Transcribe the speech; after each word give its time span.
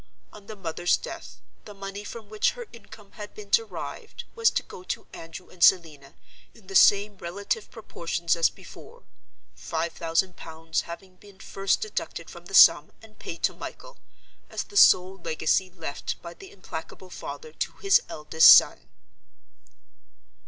On 0.33 0.47
the 0.47 0.55
mother's 0.55 0.97
death, 0.97 1.41
the 1.65 1.75
money 1.75 2.03
from 2.03 2.27
which 2.27 2.53
her 2.53 2.65
income 2.73 3.11
had 3.11 3.35
been 3.35 3.51
derived 3.51 4.23
was 4.33 4.49
to 4.49 4.63
go 4.63 4.81
to 4.85 5.05
Andrew 5.13 5.49
and 5.49 5.63
Selina, 5.63 6.15
in 6.55 6.65
the 6.65 6.73
same 6.73 7.19
relative 7.19 7.69
proportions 7.69 8.35
as 8.35 8.49
before—five 8.49 9.93
thousand 9.93 10.35
pounds 10.35 10.81
having 10.89 11.17
been 11.17 11.37
first 11.39 11.81
deducted 11.81 12.31
from 12.31 12.45
the 12.47 12.55
sum 12.55 12.91
and 13.03 13.19
paid 13.19 13.43
to 13.43 13.53
Michael, 13.53 13.99
as 14.49 14.63
the 14.63 14.75
sole 14.75 15.17
legacy 15.17 15.69
left 15.69 16.19
by 16.23 16.33
the 16.33 16.51
implacable 16.51 17.11
father 17.11 17.53
to 17.53 17.73
his 17.73 18.01
eldest 18.09 18.51
son. 18.51 18.89